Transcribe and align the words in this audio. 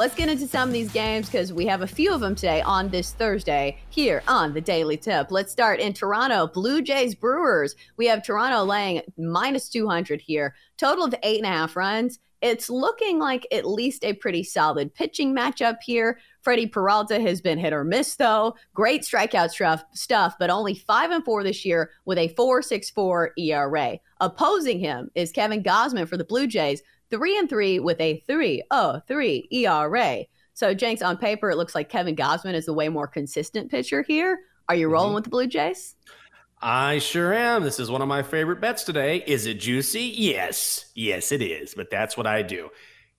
Let's 0.00 0.14
get 0.14 0.30
into 0.30 0.46
some 0.46 0.70
of 0.70 0.72
these 0.72 0.90
games 0.90 1.26
because 1.26 1.52
we 1.52 1.66
have 1.66 1.82
a 1.82 1.86
few 1.86 2.14
of 2.14 2.22
them 2.22 2.34
today 2.34 2.62
on 2.62 2.88
this 2.88 3.12
Thursday 3.12 3.76
here 3.90 4.22
on 4.26 4.54
the 4.54 4.60
Daily 4.62 4.96
Tip. 4.96 5.30
Let's 5.30 5.52
start 5.52 5.78
in 5.78 5.92
Toronto. 5.92 6.46
Blue 6.46 6.80
Jays 6.80 7.14
Brewers. 7.14 7.76
We 7.98 8.06
have 8.06 8.24
Toronto 8.24 8.64
laying 8.64 9.02
minus 9.18 9.68
200 9.68 10.22
here, 10.22 10.54
total 10.78 11.04
of 11.04 11.14
eight 11.22 11.36
and 11.36 11.44
a 11.44 11.50
half 11.50 11.76
runs. 11.76 12.18
It's 12.40 12.70
looking 12.70 13.18
like 13.18 13.46
at 13.52 13.66
least 13.66 14.02
a 14.02 14.14
pretty 14.14 14.42
solid 14.42 14.94
pitching 14.94 15.36
matchup 15.36 15.82
here. 15.82 16.18
Freddie 16.40 16.66
Peralta 16.66 17.20
has 17.20 17.42
been 17.42 17.58
hit 17.58 17.74
or 17.74 17.84
miss, 17.84 18.16
though. 18.16 18.54
Great 18.72 19.02
strikeout 19.02 19.50
stuff, 19.50 19.84
stuff, 19.92 20.36
but 20.38 20.48
only 20.48 20.74
five 20.74 21.10
and 21.10 21.22
four 21.26 21.44
this 21.44 21.66
year 21.66 21.90
with 22.06 22.16
a 22.16 22.30
4.64 22.30 23.32
ERA. 23.36 23.98
Opposing 24.18 24.80
him 24.80 25.10
is 25.14 25.30
Kevin 25.30 25.62
Gausman 25.62 26.08
for 26.08 26.16
the 26.16 26.24
Blue 26.24 26.46
Jays, 26.46 26.82
three 27.10 27.38
and 27.38 27.48
three 27.48 27.78
with 27.78 28.00
a 28.00 28.22
3.03 28.28 29.48
ERA. 29.50 30.24
So, 30.54 30.74
Jenks, 30.74 31.02
on 31.02 31.16
paper, 31.16 31.50
it 31.50 31.56
looks 31.56 31.74
like 31.74 31.88
Kevin 31.88 32.16
Gausman 32.16 32.54
is 32.54 32.66
the 32.66 32.74
way 32.74 32.88
more 32.88 33.06
consistent 33.06 33.70
pitcher 33.70 34.02
here. 34.02 34.38
Are 34.68 34.74
you 34.74 34.88
rolling 34.88 35.08
mm-hmm. 35.08 35.14
with 35.16 35.24
the 35.24 35.30
Blue 35.30 35.46
Jays? 35.46 35.96
I 36.62 36.98
sure 36.98 37.32
am. 37.32 37.62
This 37.62 37.80
is 37.80 37.90
one 37.90 38.02
of 38.02 38.08
my 38.08 38.22
favorite 38.22 38.60
bets 38.60 38.84
today. 38.84 39.24
Is 39.26 39.46
it 39.46 39.54
juicy? 39.54 40.02
Yes. 40.02 40.90
Yes, 40.94 41.32
it 41.32 41.40
is. 41.40 41.74
But 41.74 41.90
that's 41.90 42.16
what 42.16 42.26
I 42.26 42.42
do. 42.42 42.68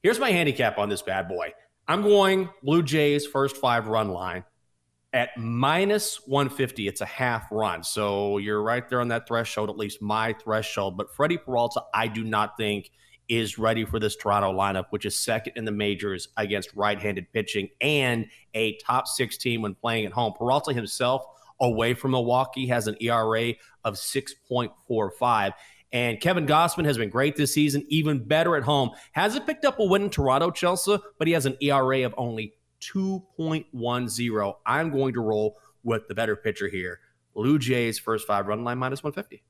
Here's 0.04 0.20
my 0.20 0.32
handicap 0.32 0.78
on 0.78 0.90
this 0.90 1.02
bad 1.02 1.28
boy. 1.28 1.54
I'm 1.88 2.04
going 2.04 2.50
Blue 2.62 2.84
Jays 2.84 3.26
first 3.26 3.58
five 3.58 3.88
run 3.88 4.10
line 4.10 4.44
at 5.12 5.36
minus 5.38 6.22
150. 6.28 6.88
It's 6.88 7.02
a 7.02 7.06
half 7.06 7.48
run. 7.52 7.84
So 7.84 8.38
you're 8.38 8.62
right 8.62 8.88
there 8.88 9.02
on 9.02 9.10
that 9.10 9.28
threshold, 9.28 9.70
at 9.70 9.78
least 9.78 10.02
my 10.02 10.34
threshold. 10.34 10.96
But 10.96 11.14
Freddie 11.14 11.38
Peralta, 11.38 11.82
I 11.94 12.08
do 12.08 12.24
not 12.24 12.56
think 12.58 12.92
is 13.32 13.58
ready 13.58 13.86
for 13.86 13.98
this 13.98 14.18
Toronto 14.18 14.52
lineup, 14.52 14.88
which 14.90 15.06
is 15.06 15.18
second 15.18 15.54
in 15.56 15.64
the 15.64 15.72
majors 15.72 16.28
against 16.36 16.70
right 16.76 17.00
handed 17.00 17.32
pitching 17.32 17.70
and 17.80 18.28
a 18.54 18.78
top 18.80 19.08
six 19.08 19.38
team 19.38 19.62
when 19.62 19.74
playing 19.74 20.06
at 20.06 20.12
home. 20.12 20.34
Peralta 20.38 20.74
himself 20.74 21.24
away 21.62 21.94
from 21.94 22.12
Milwaukee 22.12 22.68
has 22.68 22.88
an 22.88 22.98
ERA 23.00 23.54
of 23.86 23.94
6.45. 23.94 25.54
And 25.94 26.20
Kevin 26.20 26.46
Gausman 26.46 26.84
has 26.84 26.98
been 26.98 27.10
great 27.10 27.38
this 27.38 27.54
season, 27.54 27.86
even 27.88 28.22
better 28.22 28.58
at 28.58 28.64
home. 28.64 28.90
Hasn't 29.14 29.48
picked 29.48 29.64
up 29.64 29.80
a 29.80 29.86
win 29.86 30.04
in 30.04 30.10
Toronto, 30.10 30.52
Chelsea, 30.52 30.98
but 31.18 31.26
he 31.26 31.34
has 31.34 31.46
an 31.46 31.56
ERA 31.62 32.06
of 32.06 32.14
only 32.18 32.54
2.10. 32.82 34.56
I'm 34.66 34.92
going 34.92 35.14
to 35.14 35.22
roll 35.22 35.56
with 35.84 36.06
the 36.10 36.16
better 36.16 36.36
pitcher 36.36 36.68
here. 36.68 37.00
Blue 37.34 37.58
Jays 37.58 37.98
first 37.98 38.28
five 38.28 38.48
run 38.48 38.66
line 38.66 38.78
minus 38.78 39.04
150. 39.04 39.42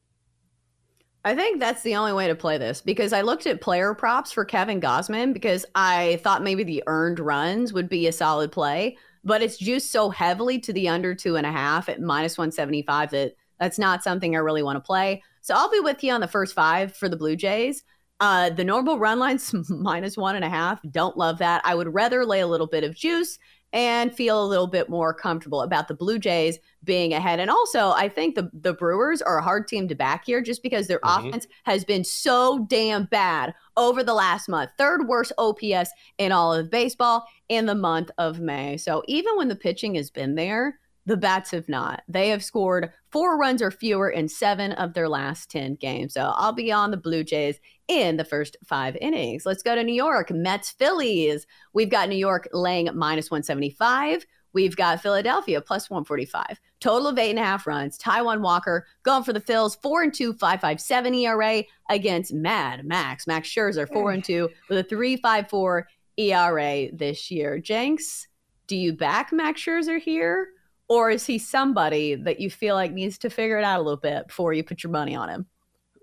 I 1.23 1.35
think 1.35 1.59
that's 1.59 1.83
the 1.83 1.95
only 1.95 2.13
way 2.13 2.27
to 2.27 2.35
play 2.35 2.57
this 2.57 2.81
because 2.81 3.13
I 3.13 3.21
looked 3.21 3.45
at 3.45 3.61
player 3.61 3.93
props 3.93 4.31
for 4.31 4.43
Kevin 4.43 4.81
Gausman 4.81 5.33
because 5.33 5.65
I 5.75 6.19
thought 6.23 6.43
maybe 6.43 6.63
the 6.63 6.83
earned 6.87 7.19
runs 7.19 7.73
would 7.73 7.89
be 7.89 8.07
a 8.07 8.11
solid 8.11 8.51
play 8.51 8.97
but 9.23 9.41
it's 9.41 9.57
juiced 9.57 9.91
so 9.91 10.09
heavily 10.09 10.59
to 10.59 10.73
the 10.73 10.89
under 10.89 11.13
two 11.13 11.35
and 11.35 11.45
a 11.45 11.51
half 11.51 11.89
at 11.89 12.01
minus 12.01 12.37
175 12.37 13.11
that 13.11 13.35
that's 13.59 13.77
not 13.77 14.03
something 14.03 14.35
I 14.35 14.39
really 14.39 14.63
want 14.63 14.77
to 14.77 14.81
play. 14.81 15.21
So 15.41 15.53
I'll 15.55 15.69
be 15.69 15.79
with 15.79 16.03
you 16.03 16.11
on 16.13 16.21
the 16.21 16.27
first 16.27 16.55
five 16.55 16.95
for 16.95 17.07
the 17.07 17.17
Blue 17.17 17.35
Jays. 17.35 17.83
Uh, 18.19 18.49
the 18.49 18.63
normal 18.63 18.99
run 18.99 19.19
line's 19.19 19.53
minus 19.69 20.17
one 20.17 20.35
and 20.35 20.45
a 20.45 20.49
half. 20.49 20.79
Don't 20.89 21.17
love 21.17 21.37
that. 21.39 21.61
I 21.63 21.75
would 21.75 21.93
rather 21.93 22.25
lay 22.25 22.39
a 22.39 22.47
little 22.47 22.67
bit 22.67 22.83
of 22.83 22.95
juice 22.95 23.37
and 23.73 24.13
feel 24.13 24.43
a 24.43 24.47
little 24.47 24.67
bit 24.67 24.89
more 24.89 25.13
comfortable 25.13 25.61
about 25.61 25.87
the 25.87 25.93
Blue 25.93 26.19
Jays 26.19 26.59
being 26.83 27.13
ahead. 27.13 27.39
And 27.39 27.49
also, 27.49 27.91
I 27.91 28.09
think 28.09 28.35
the, 28.35 28.49
the 28.53 28.73
Brewers 28.73 29.21
are 29.21 29.37
a 29.37 29.43
hard 29.43 29.67
team 29.67 29.87
to 29.87 29.95
back 29.95 30.25
here 30.25 30.41
just 30.41 30.61
because 30.61 30.87
their 30.87 30.99
mm-hmm. 30.99 31.27
offense 31.27 31.47
has 31.63 31.85
been 31.85 32.03
so 32.03 32.65
damn 32.69 33.05
bad 33.05 33.53
over 33.77 34.03
the 34.03 34.13
last 34.13 34.49
month. 34.49 34.71
Third 34.77 35.07
worst 35.07 35.31
OPS 35.37 35.91
in 36.17 36.31
all 36.31 36.53
of 36.53 36.69
baseball 36.69 37.25
in 37.49 37.65
the 37.65 37.75
month 37.75 38.11
of 38.17 38.39
May. 38.39 38.77
So 38.77 39.03
even 39.07 39.37
when 39.37 39.47
the 39.47 39.55
pitching 39.55 39.95
has 39.95 40.09
been 40.09 40.35
there, 40.35 40.79
the 41.11 41.17
Bats 41.17 41.51
have 41.51 41.67
not. 41.67 42.03
They 42.07 42.29
have 42.29 42.41
scored 42.41 42.93
four 43.09 43.37
runs 43.37 43.61
or 43.61 43.69
fewer 43.69 44.09
in 44.09 44.29
seven 44.29 44.71
of 44.71 44.93
their 44.93 45.09
last 45.09 45.51
10 45.51 45.75
games. 45.75 46.13
So 46.13 46.31
I'll 46.37 46.53
be 46.53 46.71
on 46.71 46.89
the 46.89 46.95
Blue 46.95 47.25
Jays 47.25 47.59
in 47.89 48.15
the 48.15 48.23
first 48.23 48.55
five 48.63 48.95
innings. 49.01 49.45
Let's 49.45 49.61
go 49.61 49.75
to 49.75 49.83
New 49.83 49.93
York. 49.93 50.31
Mets 50.31 50.71
Phillies. 50.71 51.45
We've 51.73 51.89
got 51.89 52.07
New 52.07 52.15
York 52.15 52.47
laying 52.53 52.89
minus 52.95 53.29
175. 53.29 54.25
We've 54.53 54.73
got 54.73 55.01
Philadelphia 55.01 55.59
plus 55.59 55.89
145. 55.89 56.61
Total 56.79 57.09
of 57.09 57.19
eight 57.19 57.31
and 57.31 57.39
a 57.39 57.43
half 57.43 57.67
runs. 57.67 57.97
Taijuan 57.97 58.39
Walker 58.39 58.87
going 59.03 59.25
for 59.25 59.33
the 59.33 59.41
Phils, 59.41 59.75
four 59.81 60.03
and 60.03 60.13
two, 60.13 60.31
five 60.31 60.61
five 60.61 60.79
seven 60.79 61.13
ERA 61.13 61.65
against 61.89 62.33
Mad 62.33 62.85
Max. 62.85 63.27
Max 63.27 63.49
Scherzer, 63.49 63.85
four 63.91 64.11
and 64.11 64.23
two 64.23 64.49
with 64.69 64.77
a 64.77 64.83
three 64.83 65.17
five 65.17 65.49
four 65.49 65.89
ERA 66.17 66.87
this 66.93 67.29
year. 67.29 67.59
Jenks, 67.59 68.29
do 68.67 68.77
you 68.77 68.93
back 68.93 69.33
Max 69.33 69.61
Scherzer 69.61 69.99
here? 69.99 70.47
Or 70.91 71.09
is 71.09 71.25
he 71.25 71.37
somebody 71.37 72.15
that 72.15 72.41
you 72.41 72.49
feel 72.49 72.75
like 72.75 72.91
needs 72.91 73.17
to 73.19 73.29
figure 73.29 73.57
it 73.57 73.63
out 73.63 73.79
a 73.79 73.81
little 73.81 73.95
bit 73.95 74.27
before 74.27 74.51
you 74.51 74.61
put 74.61 74.83
your 74.83 74.91
money 74.91 75.15
on 75.15 75.29
him? 75.29 75.45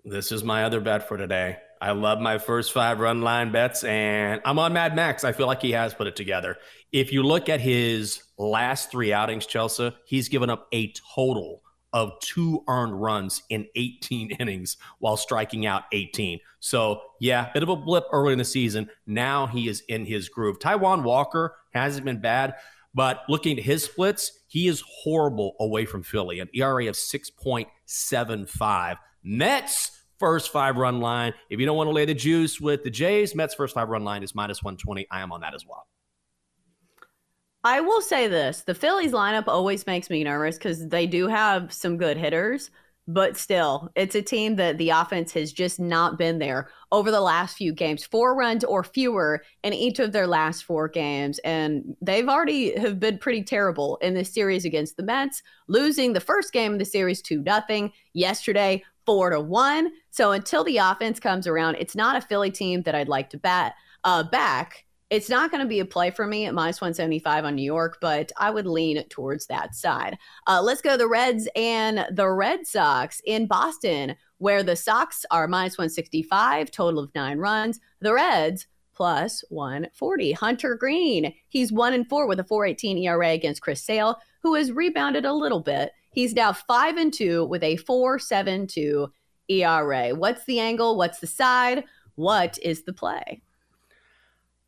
This 0.03 0.32
is 0.32 0.43
my 0.43 0.65
other 0.65 0.81
bet 0.81 1.06
for 1.06 1.19
today. 1.19 1.59
I 1.78 1.91
love 1.91 2.21
my 2.21 2.38
first 2.38 2.72
five 2.72 2.99
run 2.99 3.21
line 3.21 3.53
bets, 3.53 3.84
and 3.84 4.41
I'm 4.47 4.59
on 4.59 4.72
Mad 4.72 4.97
Max. 4.97 5.25
I 5.25 5.32
feel 5.32 5.47
like 5.47 5.60
he 5.60 5.72
has 5.72 5.93
put 5.93 6.06
it 6.06 6.16
together. 6.16 6.56
If 6.91 7.12
you 7.12 7.22
look 7.22 7.50
at 7.50 7.60
his 7.60 8.22
last 8.38 8.91
three 8.91 9.12
outings, 9.12 9.44
Chelsea, 9.44 9.94
he's 10.06 10.31
given 10.31 10.49
up 10.49 10.69
a 10.72 10.91
total 11.15 11.60
of 11.93 12.19
two 12.20 12.65
earned 12.66 12.99
runs 12.99 13.43
in 13.50 13.66
18 13.76 14.31
innings 14.41 14.78
while 15.00 15.19
striking 15.19 15.66
out 15.66 15.82
18. 15.93 16.41
So, 16.60 17.03
yeah, 17.20 17.50
bit 17.53 17.62
of 17.62 17.69
a 17.69 17.76
blip 17.76 18.05
early 18.10 18.32
in 18.32 18.38
the 18.38 18.44
season. 18.47 18.88
Now 19.06 19.49
he 19.49 19.69
is 19.69 19.82
in 19.91 20.06
his 20.06 20.31
groove. 20.31 20.59
Taijuan 20.59 21.03
Walker 21.03 21.56
hasn't 21.75 22.06
been 22.06 22.22
bad. 22.22 22.55
But 22.94 23.22
looking 23.28 23.59
at 23.59 23.65
his 23.65 23.84
splits, 23.84 24.38
he 24.49 24.67
is 24.67 24.83
horrible 24.87 25.55
away 25.61 25.85
from 25.85 26.03
Philly, 26.03 26.41
an 26.41 26.49
ERA 26.55 26.89
of 26.89 26.97
6.75. 26.97 28.97
Mets 29.23 29.99
first 30.19 30.51
five 30.51 30.77
run 30.77 31.01
line. 31.01 31.35
If 31.51 31.61
you 31.61 31.67
don't 31.67 31.77
want 31.77 31.89
to 31.89 31.93
lay 31.93 32.07
the 32.07 32.15
juice 32.15 32.61
with 32.61 32.83
the 32.83 32.91
Jays, 32.91 33.35
Mets 33.35 33.55
first 33.55 33.75
five 33.75 33.89
run 33.89 34.05
line 34.05 34.23
is 34.23 34.35
minus 34.35 34.63
120. 34.63 35.07
I 35.11 35.21
am 35.21 35.33
on 35.33 35.41
that 35.43 35.55
as 35.55 35.67
well. 35.67 35.87
I 37.65 37.81
will 37.81 38.01
say 38.01 38.29
this 38.29 38.63
the 38.63 38.75
Phillies 38.75 39.13
lineup 39.13 39.45
always 39.47 39.87
makes 39.87 40.11
me 40.11 40.25
nervous 40.25 40.57
because 40.57 40.89
they 40.89 41.06
do 41.06 41.29
have 41.29 41.73
some 41.73 41.97
good 41.97 42.17
hitters 42.17 42.71
but 43.08 43.38
still, 43.38 43.90
it's 43.96 44.14
a 44.14 44.20
team 44.20 44.56
that 44.56 44.76
the 44.76 44.90
offense 44.90 45.32
has 45.32 45.50
just 45.50 45.81
not 45.81 46.19
been 46.19 46.38
there 46.38 46.69
over 46.93 47.10
the 47.10 47.22
last 47.22 47.56
few 47.56 47.72
games. 47.72 48.05
Four 48.05 48.37
runs 48.37 48.64
or 48.64 48.84
fewer 48.84 49.43
in 49.64 49.72
each 49.72 49.99
of 49.99 50.12
their 50.12 50.26
last 50.26 50.62
four 50.62 50.88
games, 50.88 51.38
and 51.38 51.96
they've 52.02 52.28
already 52.28 52.78
have 52.78 53.00
been 53.00 53.16
pretty 53.16 53.43
terrible 53.43 53.96
in 54.02 54.12
this 54.12 54.32
series 54.32 54.66
against 54.66 54.99
the 54.99 55.02
Mets, 55.02 55.43
losing 55.69 56.12
the 56.12 56.20
first 56.20 56.52
game 56.52 56.75
of 56.75 56.78
the 56.78 56.84
series 56.84 57.22
two 57.22 57.40
nothing 57.40 57.93
yesterday, 58.12 58.84
four 59.06 59.31
to 59.31 59.40
one. 59.40 59.90
So 60.10 60.32
until 60.32 60.62
the 60.62 60.76
offense 60.76 61.19
comes 61.19 61.46
around, 61.46 61.76
it's 61.76 61.96
not 61.96 62.16
a 62.16 62.20
Philly 62.20 62.50
team 62.50 62.82
that 62.82 62.94
I'd 62.94 63.08
like 63.08 63.31
to 63.31 63.38
bat 63.38 63.72
uh, 64.05 64.22
back 64.22 64.84
it's 65.10 65.31
not 65.31 65.50
going 65.50 65.62
to 65.62 65.69
be 65.69 65.81
a 65.81 65.84
play 65.84 66.10
for 66.10 66.26
me 66.26 66.44
at 66.44 66.55
minus 66.55 66.81
175 66.81 67.44
on 67.44 67.55
New 67.55 67.62
York, 67.62 67.99
but 68.00 68.31
I 68.37 68.50
would 68.50 68.66
lean 68.66 69.02
towards 69.08 69.46
that 69.46 69.75
side. 69.75 70.19
Uh, 70.46 70.60
let's 70.62 70.82
go 70.82 70.96
the 70.96 71.08
Reds 71.08 71.49
and 71.56 72.06
the 72.12 72.28
Red 72.28 72.66
Sox 72.66 73.22
in 73.25 73.46
Boston, 73.46 74.16
where 74.37 74.62
the 74.62 74.76
Sox 74.76 75.25
are 75.31 75.49
minus 75.49 75.78
165, 75.78 76.70
total 76.70 77.00
of 77.00 77.14
nine 77.14 77.38
runs. 77.38 77.81
The 78.00 78.12
Reds 78.12 78.66
plus 78.94 79.44
140. 79.49 80.32
Hunter 80.32 80.75
Greene, 80.75 81.32
he's 81.49 81.72
one 81.72 81.94
and 81.94 82.06
four 82.08 82.26
with 82.26 82.40
a 82.40 82.44
418 82.44 82.99
ERA 82.99 83.31
against 83.31 83.62
Chris 83.62 83.82
Sale. 83.82 84.19
who 84.43 84.55
has 84.55 84.72
rebounded 84.72 85.25
a 85.25 85.32
little 85.32 85.60
bit. 85.60 85.93
He's 86.12 86.34
now 86.34 86.52
five 86.52 86.96
and 86.96 87.12
two 87.12 87.44
with 87.46 87.62
a 87.62 87.76
four 87.76 88.19
seven 88.19 88.66
two 88.66 89.12
ERA. 89.49 90.10
What's 90.10 90.44
the 90.44 90.60
angle? 90.60 90.96
What's 90.96 91.20
the 91.20 91.26
side? 91.26 91.84
What 92.16 92.58
is 92.62 92.82
the 92.82 92.93
play? 92.93 93.40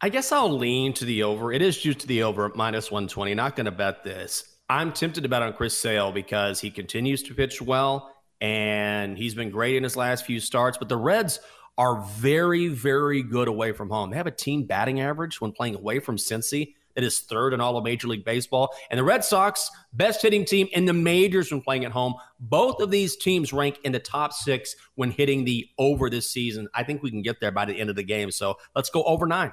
I 0.02 0.08
guess 0.08 0.32
I'll 0.32 0.56
lean 0.56 0.94
to 0.94 1.04
the 1.04 1.24
over. 1.24 1.52
It 1.52 1.60
is 1.60 1.78
juiced 1.78 2.00
to 2.00 2.06
the 2.06 2.22
over 2.22 2.46
at 2.46 2.56
minus 2.56 2.90
120. 2.90 3.34
Not 3.34 3.54
going 3.54 3.66
to 3.66 3.70
bet 3.70 4.02
this. 4.02 4.56
I'm 4.70 4.92
tempted 4.92 5.22
to 5.24 5.28
bet 5.28 5.42
on 5.42 5.52
Chris 5.52 5.76
Sale 5.76 6.12
because 6.12 6.58
he 6.58 6.70
continues 6.70 7.22
to 7.24 7.34
pitch 7.34 7.60
well 7.60 8.14
and 8.40 9.18
he's 9.18 9.34
been 9.34 9.50
great 9.50 9.76
in 9.76 9.82
his 9.82 9.96
last 9.96 10.24
few 10.24 10.40
starts. 10.40 10.78
But 10.78 10.88
the 10.88 10.96
Reds 10.96 11.40
are 11.76 12.00
very, 12.12 12.68
very 12.68 13.22
good 13.22 13.46
away 13.46 13.72
from 13.72 13.90
home. 13.90 14.10
They 14.10 14.16
have 14.16 14.26
a 14.26 14.30
team 14.30 14.64
batting 14.64 15.00
average 15.00 15.38
when 15.38 15.52
playing 15.52 15.74
away 15.74 15.98
from 15.98 16.16
Cincy 16.16 16.74
that 16.94 17.04
is 17.04 17.20
third 17.20 17.52
in 17.52 17.60
all 17.60 17.76
of 17.76 17.84
Major 17.84 18.08
League 18.08 18.24
Baseball. 18.24 18.74
And 18.90 18.98
the 18.98 19.04
Red 19.04 19.22
Sox, 19.22 19.70
best 19.92 20.22
hitting 20.22 20.46
team 20.46 20.68
in 20.72 20.86
the 20.86 20.92
majors 20.92 21.52
when 21.52 21.60
playing 21.60 21.84
at 21.84 21.92
home. 21.92 22.14
Both 22.38 22.80
of 22.80 22.90
these 22.90 23.16
teams 23.16 23.52
rank 23.52 23.78
in 23.84 23.92
the 23.92 23.98
top 23.98 24.32
six 24.32 24.74
when 24.94 25.10
hitting 25.10 25.44
the 25.44 25.68
over 25.78 26.08
this 26.08 26.30
season. 26.30 26.68
I 26.74 26.84
think 26.84 27.02
we 27.02 27.10
can 27.10 27.22
get 27.22 27.40
there 27.40 27.52
by 27.52 27.66
the 27.66 27.74
end 27.74 27.90
of 27.90 27.96
the 27.96 28.02
game. 28.02 28.30
So 28.30 28.56
let's 28.74 28.90
go 28.90 29.02
over 29.04 29.26
nine. 29.26 29.52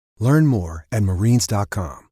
Learn 0.21 0.45
more 0.45 0.85
at 0.91 1.03
marines.com. 1.03 2.07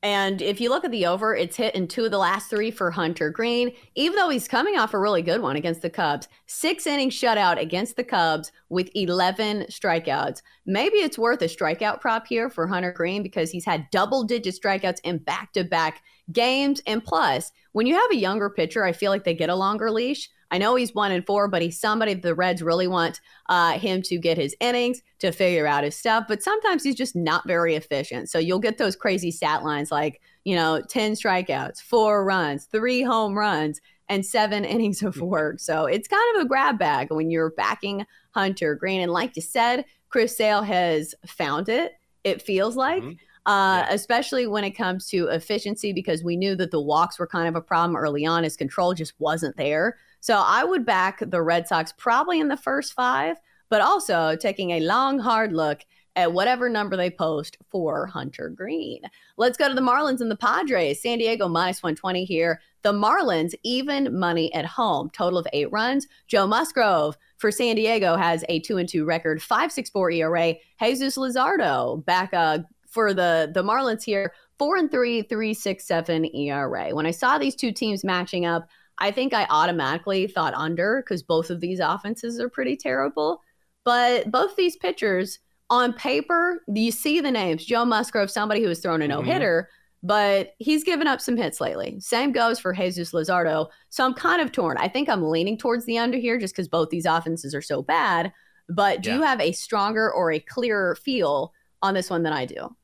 And 0.00 0.40
if 0.40 0.60
you 0.60 0.70
look 0.70 0.84
at 0.84 0.92
the 0.92 1.06
over, 1.06 1.34
it's 1.34 1.56
hit 1.56 1.74
in 1.74 1.88
two 1.88 2.04
of 2.04 2.12
the 2.12 2.18
last 2.18 2.48
three 2.48 2.70
for 2.70 2.92
Hunter 2.92 3.30
Greene, 3.30 3.72
even 3.96 4.14
though 4.14 4.28
he's 4.28 4.46
coming 4.46 4.78
off 4.78 4.94
a 4.94 4.98
really 4.98 5.22
good 5.22 5.42
one 5.42 5.56
against 5.56 5.82
the 5.82 5.90
Cubs. 5.90 6.28
Six 6.46 6.86
innings 6.86 7.14
shutout 7.14 7.60
against 7.60 7.96
the 7.96 8.04
Cubs 8.04 8.52
with 8.68 8.88
11 8.94 9.66
strikeouts. 9.68 10.42
Maybe 10.66 10.98
it's 10.98 11.18
worth 11.18 11.42
a 11.42 11.46
strikeout 11.46 12.00
prop 12.00 12.28
here 12.28 12.48
for 12.48 12.68
Hunter 12.68 12.92
Greene 12.92 13.24
because 13.24 13.50
he's 13.50 13.64
had 13.64 13.90
double 13.90 14.22
digit 14.22 14.54
strikeouts 14.62 15.00
in 15.02 15.18
back 15.18 15.52
to 15.54 15.64
back 15.64 16.04
games. 16.30 16.80
And 16.86 17.02
plus, 17.02 17.50
when 17.72 17.88
you 17.88 17.96
have 17.96 18.12
a 18.12 18.16
younger 18.16 18.50
pitcher, 18.50 18.84
I 18.84 18.92
feel 18.92 19.10
like 19.10 19.24
they 19.24 19.34
get 19.34 19.50
a 19.50 19.56
longer 19.56 19.90
leash. 19.90 20.30
I 20.50 20.58
know 20.58 20.74
he's 20.76 20.94
one 20.94 21.12
and 21.12 21.26
four, 21.26 21.48
but 21.48 21.62
he's 21.62 21.78
somebody 21.78 22.14
the 22.14 22.34
Reds 22.34 22.62
really 22.62 22.86
want 22.86 23.20
uh, 23.48 23.78
him 23.78 24.02
to 24.02 24.18
get 24.18 24.38
his 24.38 24.56
innings 24.60 25.02
to 25.18 25.32
figure 25.32 25.66
out 25.66 25.84
his 25.84 25.96
stuff. 25.96 26.24
But 26.28 26.42
sometimes 26.42 26.82
he's 26.82 26.94
just 26.94 27.14
not 27.14 27.46
very 27.46 27.74
efficient. 27.74 28.30
So 28.30 28.38
you'll 28.38 28.58
get 28.58 28.78
those 28.78 28.96
crazy 28.96 29.30
stat 29.30 29.62
lines 29.62 29.90
like, 29.90 30.20
you 30.44 30.56
know, 30.56 30.80
10 30.88 31.12
strikeouts, 31.12 31.82
four 31.82 32.24
runs, 32.24 32.64
three 32.66 33.02
home 33.02 33.36
runs, 33.36 33.80
and 34.08 34.24
seven 34.24 34.64
innings 34.64 35.02
of 35.02 35.20
work. 35.20 35.60
So 35.60 35.84
it's 35.84 36.08
kind 36.08 36.36
of 36.36 36.42
a 36.42 36.48
grab 36.48 36.78
bag 36.78 37.08
when 37.10 37.30
you're 37.30 37.50
backing 37.50 38.06
Hunter 38.30 38.74
Greene. 38.74 39.02
And 39.02 39.12
like 39.12 39.36
you 39.36 39.42
said, 39.42 39.84
Chris 40.08 40.36
Sale 40.36 40.62
has 40.62 41.14
found 41.26 41.68
it, 41.68 41.92
it 42.24 42.40
feels 42.42 42.76
like. 42.76 43.02
Mm-hmm. 43.02 43.12
Uh, 43.48 43.82
yeah. 43.86 43.94
especially 43.94 44.46
when 44.46 44.62
it 44.62 44.72
comes 44.72 45.08
to 45.08 45.28
efficiency, 45.28 45.92
because 45.92 46.22
we 46.22 46.36
knew 46.36 46.54
that 46.54 46.70
the 46.70 46.80
walks 46.80 47.18
were 47.18 47.26
kind 47.26 47.48
of 47.48 47.56
a 47.56 47.62
problem 47.62 47.96
early 47.96 48.26
on. 48.26 48.44
His 48.44 48.58
control 48.58 48.92
just 48.92 49.14
wasn't 49.18 49.56
there. 49.56 49.96
So 50.20 50.42
I 50.44 50.64
would 50.64 50.84
back 50.84 51.22
the 51.24 51.40
Red 51.40 51.66
Sox 51.66 51.92
probably 51.96 52.40
in 52.40 52.48
the 52.48 52.58
first 52.58 52.92
five, 52.92 53.36
but 53.70 53.80
also 53.80 54.36
taking 54.36 54.72
a 54.72 54.80
long, 54.80 55.18
hard 55.18 55.54
look 55.54 55.80
at 56.14 56.32
whatever 56.32 56.68
number 56.68 56.96
they 56.96 57.10
post 57.10 57.56
for 57.70 58.06
Hunter 58.06 58.48
Greene. 58.48 59.02
Let's 59.36 59.56
go 59.56 59.68
to 59.68 59.74
the 59.74 59.80
Marlins 59.80 60.20
and 60.20 60.30
the 60.30 60.36
Padres. 60.36 61.00
San 61.00 61.18
Diego 61.18 61.46
minus 61.46 61.82
120 61.82 62.24
here. 62.24 62.60
The 62.82 62.92
Marlins 62.92 63.54
even 63.62 64.18
money 64.18 64.52
at 64.52 64.66
home, 64.66 65.10
total 65.10 65.38
of 65.38 65.46
eight 65.52 65.70
runs. 65.70 66.06
Joe 66.26 66.46
Musgrove 66.46 67.16
for 67.36 67.52
San 67.52 67.76
Diego 67.76 68.16
has 68.16 68.44
a 68.48 68.58
two 68.60 68.78
and 68.78 68.88
two 68.88 69.04
record, 69.04 69.38
5.64 69.38 70.16
ERA. 70.16 70.54
Jesus 70.82 71.16
Luzardo 71.16 72.04
back 72.04 72.34
uh, 72.34 72.58
for 72.88 73.14
the 73.14 73.50
the 73.52 73.62
Marlins 73.62 74.02
here, 74.02 74.32
four 74.58 74.76
and 74.76 74.90
three, 74.90 75.22
three 75.22 75.54
six 75.54 75.86
seven 75.86 76.24
ERA. 76.34 76.90
When 76.90 77.06
I 77.06 77.10
saw 77.10 77.38
these 77.38 77.54
two 77.54 77.72
teams 77.72 78.04
matching 78.04 78.46
up, 78.46 78.68
I 78.98 79.10
think 79.10 79.32
I 79.32 79.46
automatically 79.50 80.26
thought 80.26 80.54
under 80.54 81.02
because 81.02 81.22
both 81.22 81.50
of 81.50 81.60
these 81.60 81.80
offenses 81.80 82.40
are 82.40 82.48
pretty 82.48 82.76
terrible. 82.76 83.42
But 83.84 84.30
both 84.30 84.56
these 84.56 84.76
pitchers 84.76 85.38
on 85.70 85.92
paper, 85.92 86.62
you 86.72 86.90
see 86.90 87.20
the 87.20 87.30
names 87.30 87.64
Joe 87.64 87.84
Musgrove, 87.84 88.30
somebody 88.30 88.62
who 88.62 88.68
has 88.68 88.80
thrown 88.80 89.02
a 89.02 89.08
no 89.08 89.22
hitter, 89.22 89.68
mm-hmm. 89.68 90.06
but 90.06 90.54
he's 90.58 90.84
given 90.84 91.06
up 91.06 91.20
some 91.20 91.36
hits 91.36 91.60
lately. 91.60 92.00
Same 92.00 92.32
goes 92.32 92.58
for 92.58 92.72
Jesus 92.72 93.12
Luzardo. 93.12 93.68
So 93.90 94.04
I'm 94.04 94.14
kind 94.14 94.42
of 94.42 94.52
torn. 94.52 94.76
I 94.78 94.88
think 94.88 95.08
I'm 95.08 95.28
leaning 95.28 95.58
towards 95.58 95.84
the 95.84 95.98
under 95.98 96.18
here 96.18 96.38
just 96.38 96.54
because 96.54 96.68
both 96.68 96.90
these 96.90 97.06
offenses 97.06 97.54
are 97.54 97.62
so 97.62 97.82
bad. 97.82 98.32
But 98.68 99.02
do 99.02 99.10
yeah. 99.10 99.16
you 99.16 99.22
have 99.22 99.40
a 99.40 99.52
stronger 99.52 100.12
or 100.12 100.32
a 100.32 100.40
clearer 100.40 100.94
feel 100.94 101.52
on 101.82 101.94
this 101.94 102.10
one 102.10 102.22
than 102.22 102.32
I 102.32 102.46
do? 102.46 102.74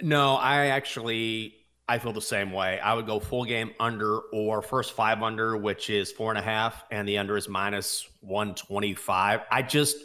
No, 0.00 0.34
I 0.34 0.66
actually 0.66 1.54
I 1.88 1.98
feel 1.98 2.12
the 2.12 2.20
same 2.20 2.52
way. 2.52 2.78
I 2.78 2.92
would 2.92 3.06
go 3.06 3.18
full 3.18 3.46
game 3.46 3.70
under 3.80 4.18
or 4.32 4.60
first 4.60 4.92
five 4.92 5.22
under, 5.22 5.56
which 5.56 5.88
is 5.88 6.12
four 6.12 6.30
and 6.30 6.38
a 6.38 6.42
half, 6.42 6.84
and 6.90 7.08
the 7.08 7.16
under 7.16 7.36
is 7.36 7.48
minus 7.48 8.06
125. 8.20 9.40
I 9.50 9.62
just 9.62 9.96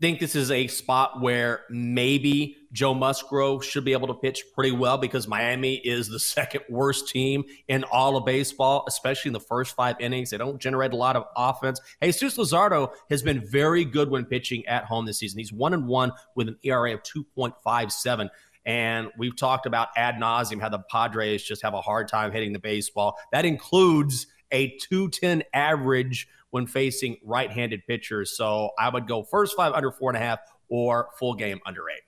think 0.00 0.18
this 0.18 0.34
is 0.34 0.50
a 0.50 0.66
spot 0.66 1.20
where 1.20 1.60
maybe 1.70 2.56
Joe 2.72 2.94
Musgrove 2.94 3.64
should 3.64 3.84
be 3.84 3.92
able 3.92 4.08
to 4.08 4.14
pitch 4.14 4.44
pretty 4.54 4.72
well 4.72 4.98
because 4.98 5.26
Miami 5.26 5.76
is 5.76 6.08
the 6.08 6.18
second 6.18 6.62
worst 6.68 7.08
team 7.08 7.44
in 7.68 7.84
all 7.84 8.16
of 8.16 8.24
baseball, 8.24 8.84
especially 8.88 9.30
in 9.30 9.32
the 9.32 9.40
first 9.40 9.74
five 9.74 9.96
innings. 10.00 10.30
They 10.30 10.38
don't 10.38 10.60
generate 10.60 10.92
a 10.92 10.96
lot 10.96 11.16
of 11.16 11.24
offense. 11.36 11.80
Jesus 12.02 12.36
Luzardo 12.36 12.90
has 13.10 13.22
been 13.22 13.46
very 13.46 13.84
good 13.84 14.10
when 14.10 14.24
pitching 14.24 14.66
at 14.66 14.84
home 14.84 15.06
this 15.06 15.18
season. 15.18 15.38
He's 15.38 15.52
one 15.52 15.74
and 15.74 15.86
one 15.86 16.12
with 16.34 16.48
an 16.48 16.56
ERA 16.62 16.94
of 16.94 17.02
2.57. 17.02 18.28
And 18.66 19.08
we've 19.16 19.36
talked 19.36 19.64
about 19.64 19.88
ad 19.96 20.16
nauseum 20.16 20.60
how 20.60 20.68
the 20.68 20.80
Padres 20.90 21.42
just 21.42 21.62
have 21.62 21.74
a 21.74 21.80
hard 21.80 22.08
time 22.08 22.32
hitting 22.32 22.52
the 22.52 22.58
baseball. 22.58 23.16
That 23.32 23.44
includes 23.44 24.26
a 24.50 24.76
210 24.78 25.44
average 25.54 26.28
when 26.50 26.66
facing 26.66 27.16
right 27.24 27.50
handed 27.50 27.86
pitchers. 27.86 28.36
So 28.36 28.70
I 28.78 28.88
would 28.88 29.06
go 29.06 29.22
first 29.22 29.56
five 29.56 29.72
under 29.72 29.90
four 29.90 30.10
and 30.10 30.16
a 30.16 30.20
half 30.20 30.40
or 30.68 31.08
full 31.18 31.34
game 31.34 31.60
under 31.66 31.88
eight. 31.90 32.02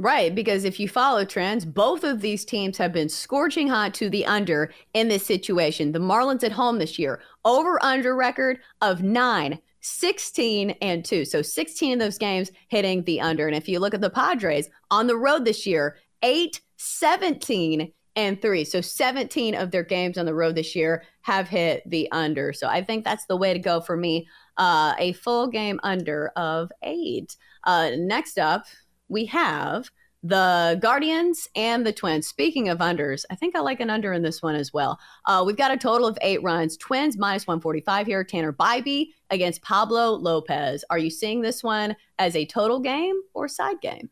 Right, 0.00 0.32
because 0.32 0.64
if 0.64 0.78
you 0.78 0.88
follow 0.88 1.24
trends, 1.24 1.64
both 1.64 2.04
of 2.04 2.20
these 2.20 2.44
teams 2.44 2.78
have 2.78 2.92
been 2.92 3.08
scorching 3.08 3.66
hot 3.66 3.94
to 3.94 4.08
the 4.08 4.24
under 4.26 4.72
in 4.94 5.08
this 5.08 5.26
situation. 5.26 5.90
The 5.90 5.98
Marlins 5.98 6.44
at 6.44 6.52
home 6.52 6.78
this 6.78 7.00
year, 7.00 7.20
over 7.44 7.82
under 7.82 8.14
record 8.14 8.60
of 8.80 9.02
nine. 9.02 9.58
16 9.80 10.70
and 10.82 11.04
2. 11.04 11.24
So 11.24 11.40
16 11.40 11.94
of 11.94 11.98
those 12.00 12.18
games 12.18 12.50
hitting 12.66 13.04
the 13.04 13.20
under. 13.20 13.46
And 13.46 13.56
if 13.56 13.68
you 13.68 13.78
look 13.78 13.94
at 13.94 14.00
the 14.00 14.10
Padres 14.10 14.68
on 14.90 15.06
the 15.06 15.16
road 15.16 15.44
this 15.44 15.66
year, 15.66 15.96
8 16.22 16.60
17 16.76 17.92
and 18.16 18.42
3. 18.42 18.64
So 18.64 18.80
17 18.80 19.54
of 19.54 19.70
their 19.70 19.84
games 19.84 20.18
on 20.18 20.26
the 20.26 20.34
road 20.34 20.56
this 20.56 20.74
year 20.74 21.04
have 21.22 21.48
hit 21.48 21.82
the 21.86 22.10
under. 22.10 22.52
So 22.52 22.66
I 22.66 22.82
think 22.82 23.04
that's 23.04 23.26
the 23.26 23.36
way 23.36 23.52
to 23.52 23.58
go 23.60 23.80
for 23.80 23.96
me. 23.96 24.26
Uh, 24.56 24.94
a 24.98 25.12
full 25.12 25.46
game 25.46 25.78
under 25.84 26.32
of 26.36 26.70
8. 26.82 27.36
Uh, 27.64 27.90
next 27.96 28.38
up, 28.38 28.64
we 29.08 29.26
have 29.26 29.90
the 30.22 30.78
Guardians 30.80 31.48
and 31.54 31.86
the 31.86 31.92
Twins. 31.92 32.26
Speaking 32.26 32.68
of 32.68 32.78
unders, 32.78 33.24
I 33.30 33.36
think 33.36 33.54
I 33.54 33.60
like 33.60 33.80
an 33.80 33.90
under 33.90 34.12
in 34.12 34.22
this 34.22 34.42
one 34.42 34.54
as 34.54 34.72
well. 34.72 34.98
Uh, 35.26 35.44
we've 35.46 35.56
got 35.56 35.70
a 35.70 35.76
total 35.76 36.06
of 36.06 36.18
eight 36.22 36.42
runs. 36.42 36.76
Twins 36.76 37.16
minus 37.16 37.46
145 37.46 38.06
here. 38.06 38.24
Tanner 38.24 38.52
Bibee 38.52 39.08
against 39.30 39.62
Pablo 39.62 40.12
Lopez. 40.12 40.84
Are 40.90 40.98
you 40.98 41.10
seeing 41.10 41.40
this 41.40 41.62
one 41.62 41.94
as 42.18 42.34
a 42.34 42.46
total 42.46 42.80
game 42.80 43.20
or 43.34 43.46
side 43.48 43.80
game? 43.80 44.10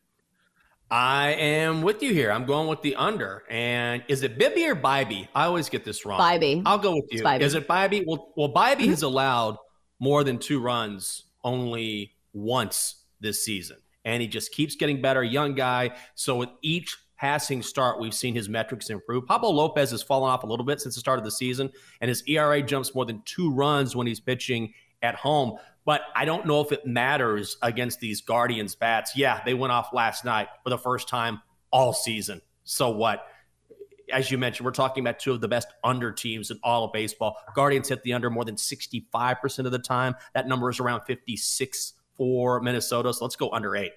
I 0.89 1.31
am 1.33 1.83
with 1.83 2.01
you 2.01 2.15
here. 2.15 2.31
I'm 2.31 2.47
going 2.47 2.69
with 2.69 2.83
the 2.83 2.95
under. 2.95 3.43
And 3.51 4.05
is 4.07 4.23
it 4.23 4.39
Bibby 4.39 4.67
or 4.67 4.77
Bibby? 4.77 5.29
I 5.35 5.47
always 5.47 5.69
get 5.69 5.85
this 5.85 6.07
wrong. 6.07 6.21
Bibby. 6.21 6.63
I'll 6.65 6.79
go 6.79 6.95
with 6.95 7.07
you. 7.11 7.27
Is 7.27 7.55
it 7.55 7.67
Bibby? 7.67 8.05
Well, 8.07 8.33
well 8.37 8.49
mm-hmm. 8.51 8.89
has 8.89 9.03
allowed 9.03 9.57
more 9.99 10.23
than 10.23 10.39
two 10.39 10.61
runs 10.61 11.25
only 11.43 12.15
once 12.33 13.03
this 13.21 13.45
season. 13.45 13.79
And 14.07 14.23
he 14.23 14.29
just 14.29 14.53
keeps 14.53 14.75
getting 14.75 15.03
better, 15.03 15.23
young 15.23 15.55
guy. 15.55 15.91
So 16.15 16.37
with 16.37 16.49
each 16.63 16.97
passing 17.19 17.61
start, 17.61 18.01
we've 18.01 18.15
seen 18.15 18.35
his 18.35 18.49
metrics 18.49 18.89
improve. 18.89 19.27
Pablo 19.27 19.51
Lopez 19.51 19.91
has 19.91 20.03
fallen 20.03 20.31
off 20.31 20.43
a 20.43 20.47
little 20.47 20.65
bit 20.65 20.81
since 20.81 20.95
the 20.95 21.01
start 21.01 21.19
of 21.19 21.25
the 21.27 21.31
season, 21.31 21.71
and 22.01 22.09
his 22.09 22.23
ERA 22.27 22.63
jumps 22.63 22.95
more 22.95 23.05
than 23.05 23.21
two 23.27 23.53
runs 23.53 23.95
when 23.95 24.07
he's 24.07 24.21
pitching 24.21 24.73
at 25.03 25.15
home 25.15 25.59
but 25.87 26.03
I 26.17 26.25
don't 26.25 26.45
know 26.47 26.61
if 26.61 26.73
it 26.73 26.85
matters 26.85 27.57
against 27.63 28.01
these 28.01 28.21
Guardians 28.21 28.75
bats. 28.75 29.17
Yeah, 29.17 29.41
they 29.47 29.55
went 29.55 29.73
off 29.73 29.91
last 29.95 30.25
night 30.25 30.49
for 30.65 30.71
the 30.71 30.77
first 30.77 31.09
time 31.09 31.41
all 31.71 31.95
season. 31.95 32.43
So 32.65 32.91
what? 32.91 33.25
As 34.13 34.31
you 34.31 34.37
mentioned, 34.37 34.65
we're 34.65 34.73
talking 34.73 35.03
about 35.03 35.21
two 35.21 35.33
of 35.33 35.41
the 35.41 35.49
best 35.49 35.69
under 35.85 36.13
teams 36.13 36.51
in 36.51 36.59
all 36.63 36.85
of 36.85 36.93
baseball. 36.93 37.37
Guardians 37.55 37.89
hit 37.89 38.03
the 38.03 38.13
under 38.13 38.31
more 38.31 38.45
than 38.45 38.57
65% 38.57 39.59
of 39.65 39.73
the 39.73 39.79
time. 39.79 40.15
That 40.35 40.49
number 40.49 40.69
is 40.69 40.81
around 40.81 41.03
56 41.07 41.93
for 42.17 42.61
Minnesota. 42.61 43.13
So 43.13 43.25
let's 43.25 43.37
go 43.37 43.51
under 43.51 43.77
eight. 43.77 43.93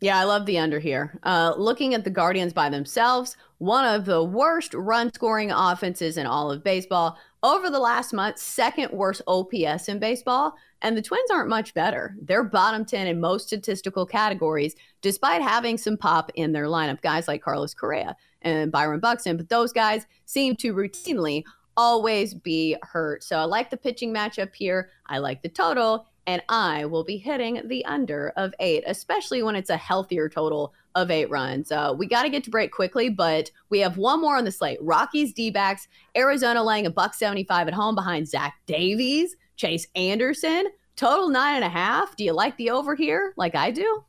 Yeah, 0.00 0.18
I 0.18 0.24
love 0.24 0.44
the 0.44 0.58
under 0.58 0.78
here. 0.78 1.18
Uh, 1.22 1.54
looking 1.56 1.94
at 1.94 2.04
the 2.04 2.10
Guardians 2.10 2.52
by 2.52 2.68
themselves, 2.68 3.36
one 3.58 3.86
of 3.86 4.04
the 4.04 4.22
worst 4.22 4.74
run 4.74 5.10
scoring 5.14 5.50
offenses 5.50 6.18
in 6.18 6.26
all 6.26 6.50
of 6.50 6.62
baseball. 6.62 7.16
Over 7.42 7.70
the 7.70 7.78
last 7.78 8.12
month, 8.12 8.38
second 8.38 8.90
worst 8.92 9.22
OPS 9.26 9.88
in 9.88 9.98
baseball. 9.98 10.54
And 10.82 10.94
the 10.94 11.02
Twins 11.02 11.30
aren't 11.30 11.48
much 11.48 11.72
better. 11.72 12.14
They're 12.20 12.44
bottom 12.44 12.84
10 12.84 13.06
in 13.06 13.18
most 13.18 13.46
statistical 13.46 14.04
categories, 14.04 14.74
despite 15.00 15.40
having 15.40 15.78
some 15.78 15.96
pop 15.96 16.30
in 16.34 16.52
their 16.52 16.66
lineup. 16.66 17.00
Guys 17.00 17.26
like 17.26 17.42
Carlos 17.42 17.72
Correa 17.72 18.14
and 18.42 18.70
Byron 18.70 19.00
Buxton, 19.00 19.38
but 19.38 19.48
those 19.48 19.72
guys 19.72 20.04
seem 20.26 20.54
to 20.56 20.74
routinely 20.74 21.44
always 21.76 22.34
be 22.34 22.76
hurt. 22.82 23.24
So 23.24 23.38
I 23.38 23.44
like 23.44 23.70
the 23.70 23.76
pitching 23.78 24.12
matchup 24.12 24.54
here. 24.54 24.90
I 25.06 25.18
like 25.18 25.42
the 25.42 25.48
total 25.48 26.06
and 26.26 26.42
I 26.48 26.86
will 26.86 27.04
be 27.04 27.16
hitting 27.16 27.60
the 27.66 27.84
under 27.84 28.32
of 28.36 28.54
eight, 28.60 28.84
especially 28.86 29.42
when 29.42 29.56
it's 29.56 29.70
a 29.70 29.76
healthier 29.76 30.28
total 30.28 30.72
of 30.94 31.10
eight 31.10 31.30
runs. 31.30 31.72
Uh, 31.72 31.94
we 31.96 32.06
got 32.06 32.22
to 32.22 32.30
get 32.30 32.44
to 32.44 32.50
break 32.50 32.70
quickly, 32.72 33.08
but 33.08 33.50
we 33.68 33.80
have 33.80 33.98
one 33.98 34.20
more 34.20 34.36
on 34.36 34.44
the 34.44 34.52
slate. 34.52 34.78
Rockies, 34.80 35.32
D 35.32 35.50
backs, 35.50 35.88
Arizona 36.16 36.62
laying 36.62 36.86
a 36.86 36.90
buck 36.90 37.14
75 37.14 37.68
at 37.68 37.74
home 37.74 37.94
behind 37.94 38.28
Zach 38.28 38.54
Davies, 38.66 39.36
Chase 39.56 39.86
Anderson, 39.94 40.66
total 40.96 41.28
nine 41.28 41.56
and 41.56 41.64
a 41.64 41.68
half. 41.68 42.16
Do 42.16 42.24
you 42.24 42.32
like 42.32 42.56
the 42.56 42.70
over 42.70 42.94
here 42.94 43.34
like 43.36 43.54
I 43.54 43.70
do? 43.70 44.04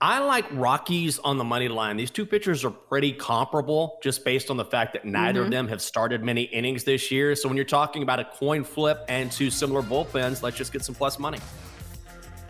I 0.00 0.20
like 0.20 0.46
Rockies 0.52 1.18
on 1.18 1.38
the 1.38 1.44
money 1.44 1.66
line. 1.66 1.96
These 1.96 2.12
two 2.12 2.24
pitchers 2.24 2.64
are 2.64 2.70
pretty 2.70 3.12
comparable 3.12 3.98
just 4.00 4.24
based 4.24 4.48
on 4.48 4.56
the 4.56 4.64
fact 4.64 4.92
that 4.92 5.04
neither 5.04 5.40
mm-hmm. 5.40 5.46
of 5.46 5.50
them 5.50 5.68
have 5.68 5.82
started 5.82 6.22
many 6.22 6.42
innings 6.42 6.84
this 6.84 7.10
year. 7.10 7.34
So 7.34 7.48
when 7.48 7.56
you're 7.56 7.64
talking 7.64 8.04
about 8.04 8.20
a 8.20 8.24
coin 8.24 8.62
flip 8.62 9.04
and 9.08 9.32
two 9.32 9.50
similar 9.50 9.82
bullpens, 9.82 10.40
let's 10.40 10.56
just 10.56 10.72
get 10.72 10.84
some 10.84 10.94
plus 10.94 11.18
money. 11.18 11.40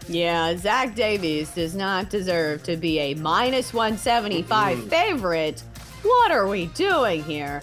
Yeah, 0.08 0.58
Zach 0.58 0.94
Davies 0.94 1.50
does 1.54 1.74
not 1.74 2.10
deserve 2.10 2.64
to 2.64 2.76
be 2.76 2.98
a 2.98 3.14
minus 3.14 3.72
175 3.72 4.76
mm-hmm. 4.76 4.88
favorite. 4.88 5.62
What 6.02 6.30
are 6.30 6.46
we 6.46 6.66
doing 6.66 7.24
here? 7.24 7.62